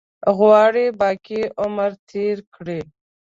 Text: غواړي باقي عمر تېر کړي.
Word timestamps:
غواړي 0.37 0.85
باقي 0.99 1.41
عمر 1.61 1.91
تېر 2.09 2.37
کړي. 2.55 2.79